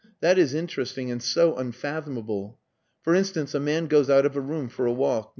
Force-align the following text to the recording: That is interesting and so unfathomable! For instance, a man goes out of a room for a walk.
That 0.19 0.39
is 0.39 0.55
interesting 0.55 1.11
and 1.11 1.21
so 1.21 1.55
unfathomable! 1.55 2.57
For 3.03 3.13
instance, 3.13 3.53
a 3.53 3.59
man 3.59 3.85
goes 3.85 4.09
out 4.09 4.25
of 4.25 4.35
a 4.35 4.41
room 4.41 4.67
for 4.67 4.87
a 4.87 4.91
walk. 4.91 5.29